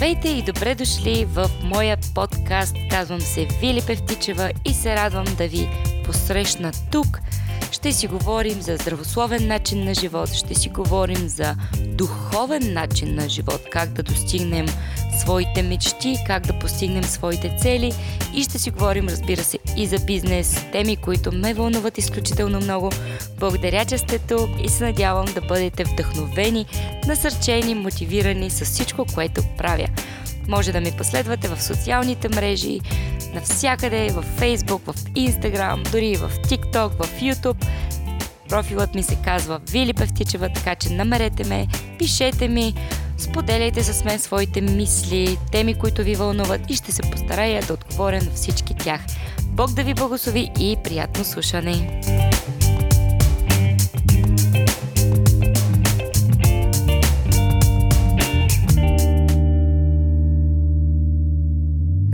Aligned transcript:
Здравейте 0.00 0.28
и 0.28 0.42
добре 0.42 0.74
дошли 0.74 1.24
в 1.24 1.50
моя 1.62 1.98
подкаст. 2.14 2.76
Казвам 2.90 3.20
се 3.20 3.48
Вили 3.60 3.82
Певтичева 3.86 4.50
и 4.64 4.74
се 4.74 4.96
радвам 4.96 5.24
да 5.38 5.48
ви 5.48 5.68
посрещна 6.04 6.72
тук. 6.92 7.20
Ще 7.72 7.92
си 7.92 8.06
говорим 8.06 8.62
за 8.62 8.76
здравословен 8.76 9.48
начин 9.48 9.84
на 9.84 9.94
живот, 9.94 10.32
ще 10.32 10.54
си 10.54 10.68
говорим 10.68 11.28
за 11.28 11.56
духовен 11.78 12.72
начин 12.72 13.14
на 13.14 13.28
живот, 13.28 13.60
как 13.72 13.88
да 13.92 14.02
достигнем 14.02 14.66
своите 15.20 15.62
мечти, 15.62 16.16
как 16.26 16.46
да 16.46 16.58
постигнем 16.58 17.04
своите 17.04 17.56
цели 17.62 17.92
и 18.34 18.42
ще 18.42 18.58
си 18.58 18.70
говорим, 18.70 19.08
разбира 19.08 19.42
се, 19.42 19.58
и 19.80 19.86
за 19.86 19.98
бизнес, 19.98 20.64
теми, 20.72 20.96
които 20.96 21.32
ме 21.32 21.54
вълнуват 21.54 21.98
изключително 21.98 22.60
много. 22.60 22.90
Благодаря, 23.38 23.84
че 23.84 23.98
сте 23.98 24.18
тук 24.18 24.50
и 24.64 24.68
се 24.68 24.84
надявам 24.84 25.24
да 25.34 25.40
бъдете 25.40 25.84
вдъхновени, 25.84 26.66
насърчени, 27.06 27.74
мотивирани 27.74 28.50
с 28.50 28.64
всичко, 28.64 29.06
което 29.14 29.42
правя. 29.58 29.86
Може 30.48 30.72
да 30.72 30.80
ми 30.80 30.92
последвате 30.98 31.48
в 31.48 31.62
социалните 31.62 32.28
мрежи, 32.28 32.80
навсякъде, 33.34 34.08
в 34.08 34.24
Facebook, 34.40 34.92
в 34.92 35.04
Instagram, 35.04 35.90
дори 35.90 36.16
в 36.16 36.30
TikTok, 36.38 36.88
в 36.88 37.20
YouTube. 37.20 37.66
Профилът 38.48 38.94
ми 38.94 39.02
се 39.02 39.16
казва 39.24 39.60
Вили 39.70 39.92
Певтичева, 39.92 40.48
така 40.54 40.74
че 40.74 40.92
намерете 40.92 41.44
ме, 41.44 41.66
пишете 41.98 42.48
ми, 42.48 42.74
Споделяйте 43.20 43.82
с 43.82 44.04
мен 44.04 44.18
своите 44.18 44.60
мисли, 44.60 45.38
теми, 45.52 45.74
които 45.74 46.02
ви 46.02 46.14
вълнуват 46.14 46.60
и 46.68 46.74
ще 46.74 46.92
се 46.92 47.02
постарая 47.02 47.62
да 47.62 47.74
отговоря 47.74 48.22
на 48.22 48.30
всички 48.34 48.74
тях. 48.74 49.00
Бог 49.52 49.72
да 49.74 49.82
ви 49.82 49.94
благослови 49.94 50.50
и 50.60 50.76
приятно 50.84 51.24
слушане! 51.24 52.00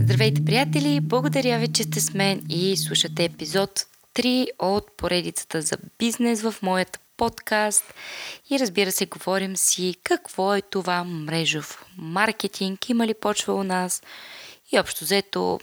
Здравейте, 0.01 0.45
приятели! 0.45 1.01
Благодаря 1.01 1.59
ви, 1.59 1.69
че 1.69 1.83
сте 1.83 2.01
с 2.01 2.15
мен 2.15 2.43
и 2.49 2.77
слушате 2.77 3.25
епизод 3.25 3.87
3 4.15 4.47
от 4.59 4.97
поредицата 4.97 5.63
за 5.63 5.77
бизнес 5.99 6.43
в 6.43 6.55
моята 6.63 6.99
подкаст 7.17 7.95
и 8.51 8.59
разбира 8.59 8.93
се, 8.93 9.07
говорим 9.07 9.57
си 9.57 9.95
какво 10.03 10.55
е 10.55 10.63
това 10.63 11.05
мрежов 11.05 11.85
маркетинг, 11.97 12.89
има 12.89 13.07
ли 13.07 13.15
почва 13.15 13.55
у 13.55 13.65
нас 13.65 14.03
и 14.73 14.79
общо 14.81 15.05
взето 15.05 15.61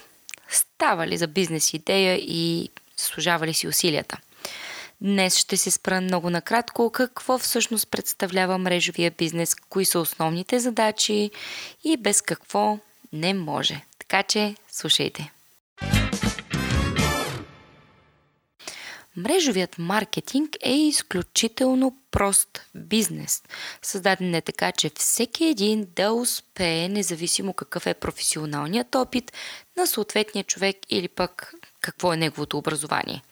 става 0.50 1.08
ли 1.08 1.18
за 1.18 1.28
бизнес 1.28 1.74
идея 1.74 2.16
и 2.16 2.70
служава 2.98 3.48
ли 3.48 3.54
си 3.54 3.68
усилията. 3.68 4.18
Днес 5.02 5.38
ще 5.38 5.58
се 5.58 5.72
спра 5.72 6.02
много 6.02 6.30
накратко 6.30 6.92
какво 6.92 7.38
всъщност 7.38 7.88
представлява 7.92 8.58
мрежовия 8.58 9.12
бизнес, 9.12 9.56
кои 9.56 9.86
са 9.86 10.00
основните 10.00 10.60
задачи 10.60 11.32
и 11.84 11.98
без 11.98 12.22
какво 12.22 12.78
не 13.14 13.34
може. 13.34 13.82
Така 14.00 14.24
че 14.24 14.56
слушайте. 14.72 15.32
Мрежовият 19.18 19.78
маркетинг 19.78 20.56
е 20.62 20.74
изключително 20.74 21.98
прост 22.12 22.62
бизнес. 22.76 23.44
Създаден 23.82 24.36
е 24.36 24.42
така, 24.42 24.72
че 24.72 24.92
всеки 24.96 25.46
един 25.46 25.88
да 25.96 26.12
успее, 26.12 26.90
независимо 26.90 27.54
какъв 27.54 27.88
е 27.88 27.94
професионалният 27.94 28.96
опит 28.96 29.32
на 29.78 29.88
съответния 29.88 30.44
човек 30.44 30.78
или 30.90 31.08
пък 31.08 31.54
какво 31.82 32.14
е 32.14 32.18
неговото 32.18 32.58
образование. 32.58 33.24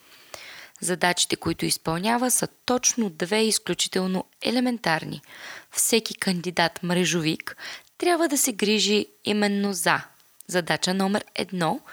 Задачите, 0.82 1.36
които 1.36 1.66
изпълнява, 1.66 2.32
са 2.32 2.48
точно 2.66 3.10
две 3.10 3.42
изключително 3.42 4.26
елементарни. 4.42 5.22
Всеки 5.72 6.16
кандидат 6.16 6.84
мрежовик 6.84 7.58
трябва 7.98 8.28
да 8.28 8.38
се 8.38 8.54
грижи 8.54 9.06
именно 9.26 9.74
за 9.74 10.02
задача 10.48 10.94
номер 10.94 11.26
едно– 11.36 11.80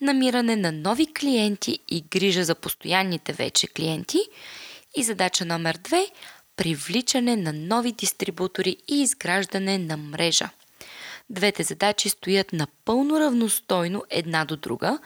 намиране 0.00 0.56
на 0.56 0.72
нови 0.72 1.14
клиенти 1.14 1.78
и 1.88 2.00
грижа 2.00 2.44
за 2.44 2.54
постоянните 2.54 3.32
вече 3.32 3.66
клиенти. 3.66 4.18
И 4.96 5.02
задача 5.02 5.44
номер 5.44 5.78
две– 5.84 6.06
привличане 6.56 7.36
на 7.36 7.52
нови 7.52 7.92
дистрибутори 7.92 8.76
и 8.88 9.02
изграждане 9.02 9.78
на 9.78 9.96
мрежа. 9.96 10.50
Двете 11.30 11.62
задачи 11.62 12.08
стоят 12.08 12.52
напълно 12.52 13.20
равностойно 13.20 14.04
една 14.10 14.44
до 14.44 14.56
друга, 14.56 14.98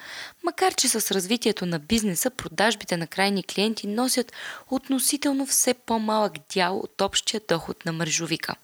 макар 0.42 0.74
че 0.74 0.88
с 0.88 1.10
развитието 1.14 1.66
на 1.66 1.78
бизнеса 1.78 2.30
продажбите 2.30 2.96
на 2.96 3.06
крайни 3.06 3.42
клиенти 3.42 3.86
носят 3.86 4.32
относително 4.70 5.46
все 5.46 5.74
по-малък 5.74 6.32
дял 6.52 6.78
от 6.78 7.00
общия 7.00 7.40
доход 7.48 7.84
на 7.84 7.92
мрежовика. 7.92 8.54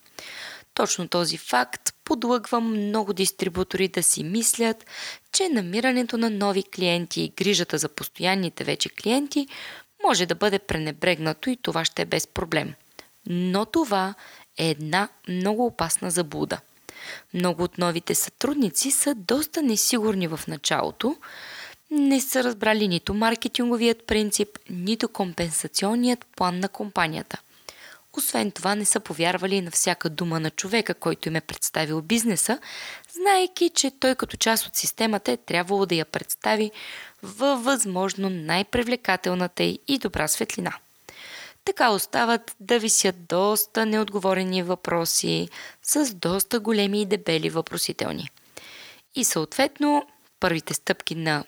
Точно 0.79 1.09
този 1.09 1.37
факт 1.37 1.95
подлъгва 2.05 2.61
много 2.61 3.13
дистрибутори 3.13 3.89
да 3.89 4.03
си 4.03 4.25
мислят, 4.25 4.87
че 5.33 5.49
намирането 5.49 6.19
на 6.19 6.31
нови 6.31 6.63
клиенти 6.63 7.21
и 7.21 7.33
грижата 7.37 7.79
за 7.79 7.89
постоянните 7.89 8.65
вече 8.65 8.89
клиенти 8.89 9.49
може 10.07 10.27
да 10.27 10.35
бъде 10.35 10.59
пренебрегнато 10.59 11.51
и 11.51 11.57
това 11.57 11.85
ще 11.85 12.03
е 12.03 12.07
без 12.07 12.27
проблем. 12.27 12.75
Но 13.27 13.65
това 13.65 14.15
е 14.59 14.71
една 14.71 15.09
много 15.29 15.67
опасна 15.67 16.11
заблуда. 16.11 16.61
Много 17.35 17.63
от 17.63 17.79
новите 17.79 18.15
сътрудници 18.15 18.91
са 18.91 19.15
доста 19.15 19.63
несигурни 19.63 20.29
в 20.29 20.41
началото, 20.49 21.17
не 21.91 22.21
са 22.21 22.45
разбрали 22.45 22.89
нито 22.89 23.15
маркетинговият 23.15 24.07
принцип, 24.07 24.49
нито 24.71 25.09
компенсационният 25.09 26.27
план 26.37 26.61
на 26.61 26.69
компанията. 26.69 27.41
Освен 28.19 28.51
това 28.51 28.75
не 28.75 28.85
са 28.85 29.01
повярвали 29.01 29.61
на 29.61 29.71
всяка 29.71 30.11
дума 30.11 30.41
на 30.41 30.51
човека, 30.51 30.95
който 30.95 31.29
им 31.29 31.37
е 31.37 31.41
представил 31.41 32.03
бизнеса, 32.03 32.59
знаеки, 33.13 33.71
че 33.75 33.91
той 33.91 34.15
като 34.15 34.37
част 34.37 34.67
от 34.67 34.77
системата 34.77 35.33
е 35.33 35.37
трябвало 35.37 35.87
да 35.87 35.95
я 35.95 36.05
представи 36.05 36.71
във 37.23 37.65
възможно 37.65 38.31
най-привлекателната 38.31 39.63
и 39.63 39.99
добра 39.99 40.29
светлина. 40.29 40.73
Така 41.65 41.91
остават 41.91 42.57
да 42.61 42.79
висят 42.79 43.27
доста 43.27 43.87
неотговорени 43.87 44.63
въпроси 44.63 45.49
с 45.83 46.15
доста 46.15 46.61
големи 46.61 47.03
и 47.03 47.07
дебели 47.07 47.51
въпросителни. 47.51 48.31
И 49.15 49.25
съответно, 49.25 50.07
първите 50.41 50.75
стъпки 50.75 51.15
на 51.15 51.45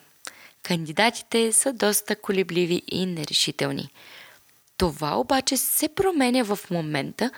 кандидатите 0.62 1.52
са 1.52 1.72
доста 1.72 2.16
колебливи 2.16 2.82
и 2.88 3.06
нерешителни– 3.06 3.90
това 4.80 5.14
обаче 5.16 5.56
се 5.56 5.88
променя 5.88 6.42
в 6.42 6.58
момента, 6.70 7.30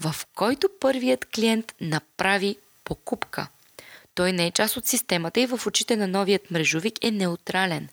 в 0.00 0.14
който 0.34 0.68
първият 0.80 1.24
клиент 1.24 1.74
направи 1.80 2.56
покупка. 2.84 3.48
Той 4.14 4.32
не 4.32 4.46
е 4.46 4.50
част 4.50 4.76
от 4.76 4.86
системата 4.86 5.40
и 5.40 5.46
в 5.46 5.60
очите 5.66 5.96
на 5.96 6.06
новият 6.06 6.50
мрежовик 6.50 7.04
е 7.04 7.10
неутрален. 7.10 7.88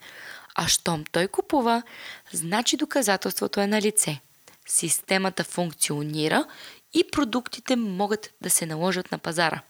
А 0.56 0.68
щом 0.68 1.04
той 1.12 1.28
купува, 1.28 1.84
значи 2.32 2.78
доказателството 2.78 3.60
е 3.60 3.68
на 3.68 3.82
лице. 3.82 4.20
Системата 4.66 5.44
функционира 5.44 6.46
и 6.94 7.04
продуктите 7.12 7.76
могат 7.76 8.30
да 8.42 8.50
се 8.50 8.66
наложат 8.66 9.12
на 9.12 9.18
пазара. 9.18 9.62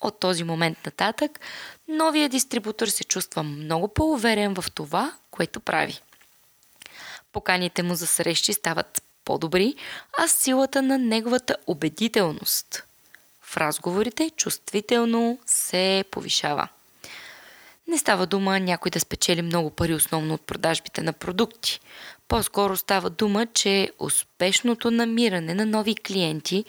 От 0.00 0.20
този 0.20 0.44
момент 0.44 0.78
нататък, 0.86 1.40
новия 1.88 2.28
дистрибутор 2.28 2.86
се 2.86 3.04
чувства 3.04 3.42
много 3.42 3.88
по-уверен 3.88 4.54
в 4.54 4.64
това, 4.74 5.12
което 5.30 5.60
прави. 5.60 6.00
Поканите 7.34 7.82
му 7.82 7.94
за 7.94 8.06
срещи 8.06 8.52
стават 8.52 9.02
по-добри, 9.24 9.74
а 10.18 10.28
силата 10.28 10.82
на 10.82 10.98
неговата 10.98 11.56
убедителност 11.66 12.84
в 13.42 13.56
разговорите 13.56 14.30
чувствително 14.36 15.38
се 15.46 16.04
повишава. 16.10 16.68
Не 17.88 17.98
става 17.98 18.26
дума 18.26 18.60
някой 18.60 18.90
да 18.90 19.00
спечели 19.00 19.42
много 19.42 19.70
пари 19.70 19.94
основно 19.94 20.34
от 20.34 20.46
продажбите 20.46 21.02
на 21.02 21.12
продукти. 21.12 21.80
По-скоро 22.28 22.76
става 22.76 23.10
дума, 23.10 23.46
че 23.46 23.90
успешното 23.98 24.90
намиране 24.90 25.54
на 25.54 25.66
нови 25.66 25.94
клиенти 25.94 26.64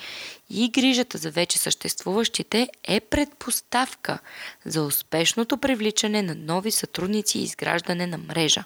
и 0.49 0.69
грижата 0.69 1.17
за 1.17 1.31
вече 1.31 1.57
съществуващите 1.57 2.69
е 2.83 2.99
предпоставка 2.99 4.19
за 4.65 4.83
успешното 4.83 5.57
привличане 5.57 6.21
на 6.21 6.35
нови 6.35 6.71
сътрудници 6.71 7.39
и 7.39 7.43
изграждане 7.43 8.07
на 8.07 8.17
мрежа. 8.17 8.63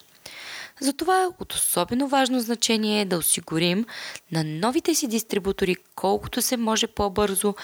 Затова 0.80 1.28
от 1.40 1.52
особено 1.52 2.08
важно 2.08 2.40
значение 2.40 3.00
е 3.00 3.04
да 3.04 3.18
осигурим 3.18 3.86
на 4.32 4.44
новите 4.44 4.94
си 4.94 5.08
дистрибутори 5.08 5.76
колкото 5.94 6.42
се 6.42 6.56
може 6.56 6.86
по-бързо 6.86 7.54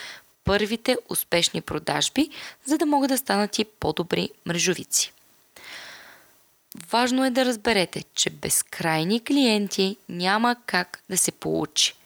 първите 0.45 0.97
успешни 1.09 1.61
продажби, 1.61 2.31
за 2.65 2.79
да 2.79 2.87
могат 2.87 3.09
да 3.09 3.19
станат 3.19 3.59
и 3.59 3.65
по-добри 3.65 4.31
мрежовици. 4.47 5.13
Важно 6.91 7.25
е 7.25 7.31
да 7.31 7.45
разберете, 7.45 8.05
че 8.15 8.31
безкрайни 8.31 9.25
клиенти 9.25 9.97
няма 10.09 10.57
как 10.67 11.03
да 11.11 11.19
се 11.19 11.33
получи– 11.33 11.95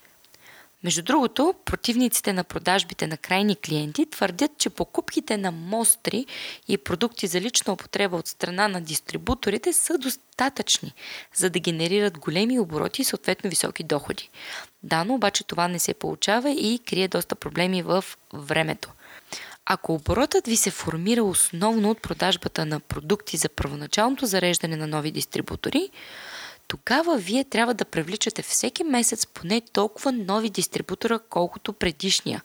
между 0.83 1.01
другото, 1.01 1.53
противниците 1.65 2.33
на 2.33 2.43
продажбите 2.43 3.07
на 3.07 3.17
крайни 3.17 3.55
клиенти 3.55 4.05
твърдят, 4.05 4.51
че 4.57 4.69
покупките 4.69 5.37
на 5.37 5.51
мостри 5.51 6.25
и 6.67 6.77
продукти 6.77 7.27
за 7.27 7.41
лична 7.41 7.73
употреба 7.73 8.17
от 8.17 8.27
страна 8.27 8.67
на 8.67 8.81
дистрибуторите 8.81 9.73
са 9.73 9.97
достатъчни, 9.97 10.93
за 11.35 11.49
да 11.49 11.59
генерират 11.59 12.19
големи 12.19 12.59
обороти 12.59 13.01
и 13.01 13.05
съответно 13.05 13.49
високи 13.49 13.83
доходи. 13.83 14.29
Дано 14.83 15.13
обаче 15.13 15.43
това 15.43 15.67
не 15.67 15.79
се 15.79 15.93
получава 15.93 16.51
и 16.51 16.79
крие 16.79 17.07
доста 17.07 17.35
проблеми 17.35 17.83
в 17.83 18.03
времето. 18.33 18.91
Ако 19.65 19.93
оборотът 19.93 20.47
ви 20.47 20.57
се 20.57 20.71
формира 20.71 21.23
основно 21.23 21.89
от 21.89 22.01
продажбата 22.01 22.65
на 22.65 22.79
продукти 22.79 23.37
за 23.37 23.49
първоначалното 23.49 24.25
зареждане 24.25 24.75
на 24.75 24.87
нови 24.87 25.11
дистрибутори, 25.11 25.89
тогава 26.71 27.17
вие 27.17 27.43
трябва 27.43 27.73
да 27.73 27.85
привличате 27.85 28.41
всеки 28.41 28.83
месец 28.83 29.25
поне 29.25 29.61
толкова 29.61 30.11
нови 30.11 30.49
дистрибутора, 30.49 31.19
колкото 31.19 31.73
предишния, 31.73 32.41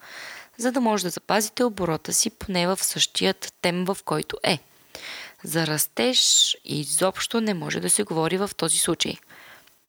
за 0.59 0.73
да 0.73 0.81
може 0.81 1.05
да 1.05 1.11
запазите 1.11 1.65
оборота 1.65 2.13
си 2.13 2.31
поне 2.31 2.67
в 2.67 2.79
същият 2.83 3.53
тем, 3.63 3.85
в 3.85 3.99
който 4.05 4.37
е. 4.43 4.59
За 5.45 5.67
растеж 5.67 6.57
изобщо 6.65 7.41
не 7.41 7.55
може 7.55 7.81
да 7.81 7.91
се 7.91 8.03
говори 8.03 8.37
в 8.37 8.51
този 8.57 8.79
случай. 8.79 9.15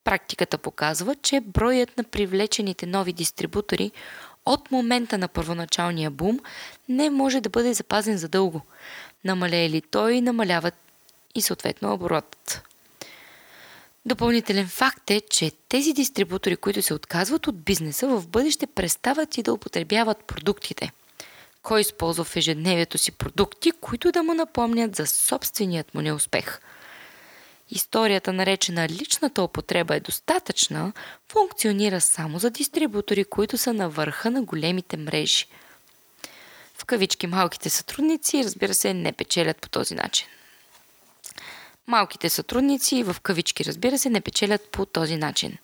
Практиката 0.04 0.58
показва, 0.58 1.14
че 1.14 1.40
броят 1.40 1.96
на 1.96 2.04
привлечените 2.04 2.86
нови 2.86 3.12
дистрибутори 3.12 3.92
от 4.46 4.70
момента 4.70 5.18
на 5.18 5.28
първоначалния 5.28 6.10
бум 6.10 6.40
не 6.88 7.10
може 7.10 7.40
да 7.40 7.48
бъде 7.48 7.74
запазен 7.74 8.18
задълго. 8.18 8.60
Намалее 9.24 9.70
ли 9.70 9.80
той, 9.80 10.20
намаляват 10.20 10.74
и 11.34 11.42
съответно 11.42 11.92
оборотът. 11.92 12.67
Допълнителен 14.08 14.68
факт 14.68 15.10
е, 15.10 15.20
че 15.20 15.52
тези 15.68 15.92
дистрибутори, 15.92 16.56
които 16.56 16.82
се 16.82 16.94
отказват 16.94 17.46
от 17.46 17.62
бизнеса, 17.62 18.08
в 18.08 18.28
бъдеще 18.28 18.66
престават 18.66 19.38
и 19.38 19.42
да 19.42 19.52
употребяват 19.52 20.24
продуктите. 20.24 20.92
Кой 21.62 21.80
използва 21.80 22.24
в 22.24 22.36
ежедневието 22.36 22.98
си 22.98 23.12
продукти, 23.12 23.70
които 23.70 24.12
да 24.12 24.22
му 24.22 24.34
напомнят 24.34 24.96
за 24.96 25.06
собственият 25.06 25.94
му 25.94 26.00
неуспех? 26.00 26.60
Историята, 27.70 28.32
наречена 28.32 28.88
личната 28.88 29.42
употреба 29.42 29.96
е 29.96 30.00
достатъчна, 30.00 30.92
функционира 31.28 32.00
само 32.00 32.38
за 32.38 32.50
дистрибутори, 32.50 33.24
които 33.24 33.58
са 33.58 33.72
на 33.72 33.88
върха 33.88 34.30
на 34.30 34.42
големите 34.42 34.96
мрежи. 34.96 35.46
В 36.74 36.84
кавички 36.84 37.26
малките 37.26 37.70
сътрудници, 37.70 38.44
разбира 38.44 38.74
се, 38.74 38.94
не 38.94 39.12
печелят 39.12 39.56
по 39.56 39.68
този 39.68 39.94
начин. 39.94 40.28
Малките 41.88 42.28
сътрудници, 42.28 43.02
в 43.02 43.16
кавички 43.22 43.64
разбира 43.64 43.98
се, 43.98 44.10
не 44.10 44.20
печелят 44.20 44.68
по 44.72 44.86
този 44.86 45.16
начин. 45.16 45.58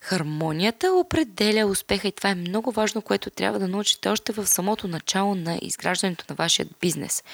Хармонията 0.00 0.92
определя 0.92 1.66
успеха 1.66 2.08
и 2.08 2.12
това 2.12 2.30
е 2.30 2.34
много 2.34 2.72
важно, 2.72 3.02
което 3.02 3.30
трябва 3.30 3.58
да 3.58 3.68
научите 3.68 4.08
още 4.08 4.32
в 4.32 4.46
самото 4.46 4.88
начало 4.88 5.34
на 5.34 5.58
изграждането 5.62 6.24
на 6.28 6.34
вашия 6.34 6.66
бизнес. 6.80 7.24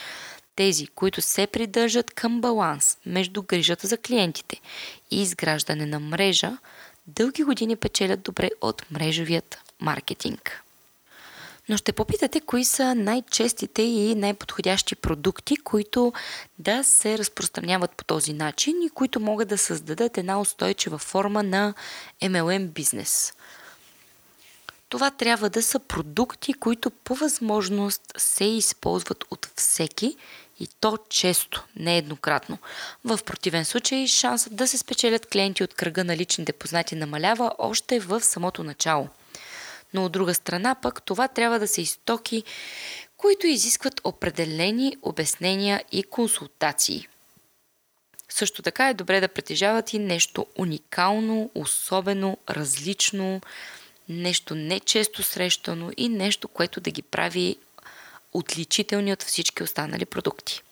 Тези, 0.56 0.86
които 0.86 1.22
се 1.22 1.46
придържат 1.46 2.10
към 2.10 2.40
баланс 2.40 2.98
между 3.06 3.42
грижата 3.42 3.86
за 3.86 3.98
клиентите 3.98 4.60
и 5.10 5.22
изграждане 5.22 5.86
на 5.86 6.00
мрежа, 6.00 6.58
дълги 7.06 7.42
години 7.42 7.76
печелят 7.76 8.22
добре 8.22 8.50
от 8.60 8.90
мрежовият 8.90 9.58
маркетинг. 9.80 10.62
Но 11.68 11.76
ще 11.76 11.92
попитате 11.92 12.40
кои 12.40 12.64
са 12.64 12.94
най-честите 12.94 13.82
и 13.82 14.14
най-подходящи 14.14 14.96
продукти, 14.96 15.56
които 15.56 16.12
да 16.58 16.84
се 16.84 17.18
разпространяват 17.18 17.90
по 17.90 18.04
този 18.04 18.32
начин 18.32 18.74
и 18.82 18.90
които 18.90 19.20
могат 19.20 19.48
да 19.48 19.58
създадат 19.58 20.18
една 20.18 20.40
устойчива 20.40 20.98
форма 20.98 21.42
на 21.42 21.74
MLM 22.22 22.66
бизнес. 22.66 23.32
Това 24.88 25.10
трябва 25.10 25.50
да 25.50 25.62
са 25.62 25.78
продукти, 25.78 26.52
които 26.52 26.90
по 26.90 27.14
възможност 27.14 28.02
се 28.16 28.44
използват 28.44 29.24
от 29.30 29.48
всеки 29.56 30.16
и 30.60 30.68
то 30.80 30.98
често, 31.08 31.64
не 31.76 31.98
еднократно. 31.98 32.58
В 33.04 33.18
противен 33.26 33.64
случай 33.64 34.06
шансът 34.06 34.56
да 34.56 34.68
се 34.68 34.78
спечелят 34.78 35.26
клиенти 35.26 35.64
от 35.64 35.74
кръга 35.74 36.04
на 36.04 36.16
личните 36.16 36.52
познати 36.52 36.94
намалява 36.94 37.52
още 37.58 38.00
в 38.00 38.20
самото 38.20 38.64
начало– 38.64 39.08
но 39.94 40.04
от 40.04 40.12
друга 40.12 40.34
страна 40.34 40.74
пък 40.74 41.02
това 41.02 41.28
трябва 41.28 41.58
да 41.58 41.68
са 41.68 41.80
истоки, 41.80 42.44
които 43.16 43.46
изискват 43.46 44.00
определени 44.04 44.96
обяснения 45.02 45.84
и 45.92 46.02
консултации. 46.02 47.08
Също 48.28 48.62
така 48.62 48.88
е 48.88 48.94
добре 48.94 49.20
да 49.20 49.28
притежават 49.28 49.92
и 49.92 49.98
нещо 49.98 50.46
уникално, 50.58 51.50
особено, 51.54 52.38
различно, 52.50 53.40
нещо 54.08 54.54
нечесто 54.54 55.22
срещано 55.22 55.92
и 55.96 56.08
нещо, 56.08 56.48
което 56.48 56.80
да 56.80 56.90
ги 56.90 57.02
прави 57.02 57.56
отличителни 58.32 59.12
от 59.12 59.22
всички 59.22 59.62
останали 59.62 60.04
продукти. 60.04 60.62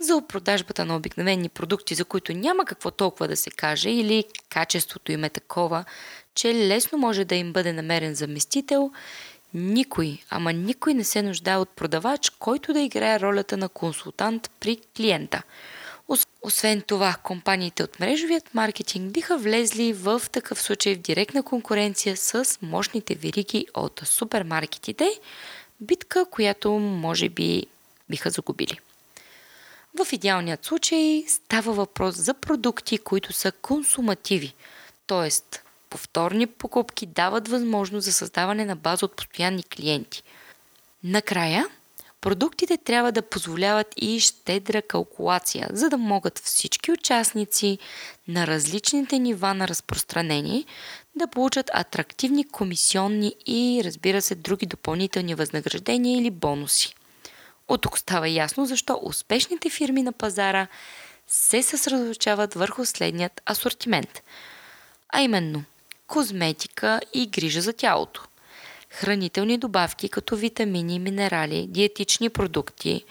За 0.00 0.22
продажбата 0.28 0.84
на 0.84 0.96
обикновени 0.96 1.48
продукти, 1.48 1.94
за 1.94 2.04
които 2.04 2.32
няма 2.32 2.64
какво 2.64 2.90
толкова 2.90 3.28
да 3.28 3.36
се 3.36 3.50
каже 3.50 3.90
или 3.90 4.24
качеството 4.48 5.12
им 5.12 5.24
е 5.24 5.30
такова, 5.30 5.84
че 6.34 6.54
лесно 6.54 6.98
може 6.98 7.24
да 7.24 7.34
им 7.34 7.52
бъде 7.52 7.72
намерен 7.72 8.14
заместител, 8.14 8.90
никой, 9.54 10.18
ама 10.30 10.52
никой 10.52 10.94
не 10.94 11.04
се 11.04 11.22
нуждае 11.22 11.56
от 11.56 11.68
продавач, 11.68 12.30
който 12.30 12.72
да 12.72 12.80
играе 12.80 13.20
ролята 13.20 13.56
на 13.56 13.68
консултант 13.68 14.50
при 14.60 14.76
клиента. 14.96 15.42
Освен 16.42 16.82
това, 16.82 17.16
компаниите 17.22 17.82
от 17.82 18.00
мрежовият 18.00 18.54
маркетинг 18.54 19.12
биха 19.12 19.38
влезли 19.38 19.92
в 19.92 20.22
такъв 20.32 20.62
случай 20.62 20.94
в 20.94 20.98
директна 20.98 21.42
конкуренция 21.42 22.16
с 22.16 22.58
мощните 22.62 23.14
вириги 23.14 23.66
от 23.74 24.00
супермаркетите, 24.04 25.10
битка, 25.80 26.24
която 26.30 26.72
може 26.78 27.28
би 27.28 27.66
биха 28.10 28.30
загубили. 28.30 28.78
В 29.98 30.12
идеалният 30.12 30.64
случай 30.64 31.24
става 31.28 31.72
въпрос 31.72 32.16
за 32.16 32.34
продукти, 32.34 32.98
които 32.98 33.32
са 33.32 33.52
консумативи, 33.52 34.54
т.е 35.06 35.30
повторни 35.90 36.46
покупки 36.46 37.06
дават 37.06 37.48
възможност 37.48 38.04
за 38.04 38.12
създаване 38.12 38.64
на 38.64 38.76
база 38.76 39.04
от 39.04 39.16
постоянни 39.16 39.62
клиенти. 39.62 40.22
Накрая, 41.04 41.66
продуктите 42.20 42.76
трябва 42.76 43.12
да 43.12 43.22
позволяват 43.22 43.86
и 43.96 44.20
щедра 44.20 44.82
калкулация, 44.82 45.68
за 45.72 45.88
да 45.88 45.96
могат 45.96 46.38
всички 46.38 46.92
участници 46.92 47.78
на 48.28 48.46
различните 48.46 49.18
нива 49.18 49.54
на 49.54 49.68
разпространение 49.68 50.64
да 51.16 51.26
получат 51.26 51.70
атрактивни 51.74 52.48
комисионни 52.48 53.34
и, 53.46 53.82
разбира 53.84 54.22
се, 54.22 54.34
други 54.34 54.66
допълнителни 54.66 55.34
възнаграждения 55.34 56.18
или 56.18 56.30
бонуси. 56.30 56.94
От 57.70 57.80
тук 57.80 57.98
става 57.98 58.28
ясно 58.28 58.66
защо 58.66 59.00
успешните 59.02 59.70
фирми 59.70 60.02
на 60.02 60.12
пазара 60.12 60.66
се 61.28 61.62
съсредоточават 61.62 62.54
върху 62.54 62.84
следният 62.84 63.42
асортимент, 63.50 64.22
а 65.08 65.20
именно 65.20 65.64
козметика 66.06 67.00
и 67.14 67.26
грижа 67.26 67.60
за 67.60 67.72
тялото. 67.72 68.22
Хранителни 68.90 69.58
добавки 69.58 70.08
като 70.08 70.36
витамини, 70.36 70.98
минерали, 70.98 71.66
диетични 71.68 72.30
продукти, 72.30 73.04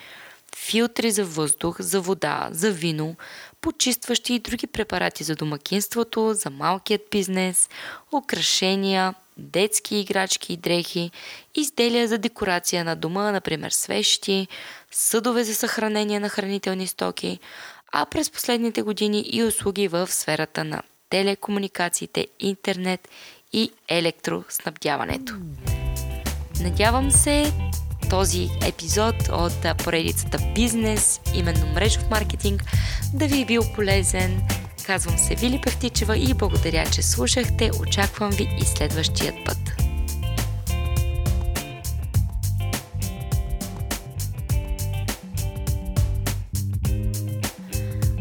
филтри 0.55 1.11
за 1.11 1.25
въздух, 1.25 1.81
за 1.81 2.01
вода, 2.01 2.49
за 2.51 2.71
вино, 2.71 3.15
почистващи 3.61 4.33
и 4.33 4.39
други 4.39 4.67
препарати 4.67 5.23
за 5.23 5.35
домакинството, 5.35 6.33
за 6.33 6.49
малкият 6.49 7.01
бизнес, 7.11 7.69
украшения, 8.11 9.15
детски 9.37 9.97
играчки 9.97 10.53
и 10.53 10.57
дрехи, 10.57 11.11
изделия 11.55 12.07
за 12.07 12.17
декорация 12.17 12.85
на 12.85 12.95
дома, 12.95 13.31
например 13.31 13.71
свещи, 13.71 14.47
съдове 14.91 15.43
за 15.43 15.55
съхранение 15.55 16.19
на 16.19 16.29
хранителни 16.29 16.87
стоки, 16.87 17.39
а 17.91 18.05
през 18.05 18.29
последните 18.29 18.81
години 18.81 19.23
и 19.27 19.43
услуги 19.43 19.87
в 19.87 20.07
сферата 20.11 20.63
на 20.63 20.81
телекомуникациите, 21.09 22.27
интернет 22.39 23.09
и 23.53 23.71
електроснабдяването. 23.87 25.35
Надявам 26.61 27.11
се 27.11 27.53
този 28.09 28.49
епизод 28.61 29.15
от 29.31 29.77
поредицата 29.77 30.37
Бизнес, 30.55 31.19
именно 31.33 31.67
мрежов 31.73 32.09
маркетинг, 32.09 32.63
да 33.13 33.27
ви 33.27 33.41
е 33.41 33.45
бил 33.45 33.63
полезен. 33.75 34.41
Казвам 34.85 35.17
се 35.17 35.35
Вили 35.35 35.61
Певтичева 35.63 36.17
и 36.17 36.33
благодаря, 36.33 36.85
че 36.91 37.01
слушахте. 37.01 37.71
Очаквам 37.79 38.29
ви 38.29 38.57
и 38.61 38.65
следващият 38.65 39.35
път. 39.45 39.78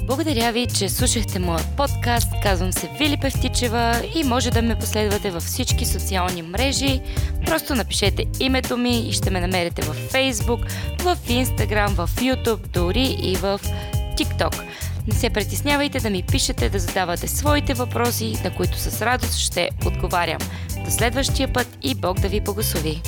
Благодаря 0.09 0.53
ви, 0.53 0.67
че 0.67 0.89
слушахте 0.89 1.39
моят 1.39 1.77
подкаст. 1.77 2.29
Казвам 2.43 2.73
се 2.73 2.91
Вили 2.99 3.17
Певтичева 3.21 4.03
и 4.15 4.25
може 4.25 4.51
да 4.51 4.63
ме 4.63 4.79
последвате 4.79 5.31
във 5.31 5.43
всички 5.43 5.85
социални 5.87 6.43
мрежи. 6.43 7.01
Просто 7.47 7.75
напишете 7.75 8.25
името 8.41 8.77
ми 8.77 9.09
и 9.09 9.13
ще 9.13 9.31
ме 9.31 9.41
намерите 9.41 9.83
в 9.83 10.13
Facebook, 10.13 10.71
в 10.99 11.17
Instagram, 11.29 11.89
в 11.89 12.11
YouTube, 12.17 12.67
дори 12.67 13.17
и 13.23 13.37
в 13.37 13.61
TikTok. 14.19 14.63
Не 15.09 15.15
се 15.15 15.31
притеснявайте 15.31 16.01
да 16.01 16.11
ми 16.11 16.23
пишете, 16.23 16.69
да 16.69 16.79
задавате 16.79 17.29
своите 17.29 17.75
въпроси, 17.75 18.39
на 18.45 18.57
които 18.57 18.79
с 18.79 19.03
радост 19.03 19.39
ще 19.39 19.71
отговарям. 19.87 20.39
До 20.85 20.91
следващия 20.91 21.53
път 21.53 21.79
и 21.83 21.95
Бог 21.95 22.21
да 22.21 22.29
ви 22.29 22.41
благослови! 22.41 23.03